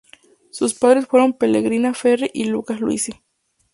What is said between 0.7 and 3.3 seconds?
padres fueron Pelegrina Ferri y Lucas Luisi.